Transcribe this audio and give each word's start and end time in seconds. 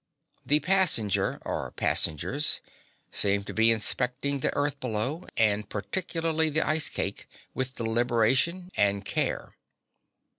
The 0.43 0.61
passenger 0.61 1.39
or 1.45 1.69
passengers 1.69 2.59
seemed 3.11 3.45
to 3.45 3.53
be 3.53 3.69
inspecting 3.69 4.39
the 4.39 4.51
earth 4.55 4.79
below, 4.79 5.27
and 5.37 5.69
particularly 5.69 6.49
the 6.49 6.67
ice 6.67 6.89
cake, 6.89 7.27
with 7.53 7.75
deliberation 7.75 8.71
and 8.75 9.05
care. 9.05 9.53